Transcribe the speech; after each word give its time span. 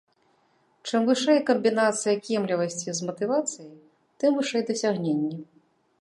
Чым 0.87 1.01
вышэй 1.09 1.39
камбінацыя 1.49 2.15
кемлівасці 2.27 2.97
з 3.01 3.11
матывацыяй, 3.11 3.71
тым 4.25 4.31
вышэй 4.41 4.63
дасягненні. 4.71 5.35